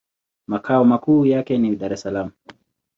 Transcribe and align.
Makao 0.47 0.83
makuu 0.85 1.25
yake 1.25 1.57
ni 1.57 1.75
Dar-es-Salaam. 1.75 2.31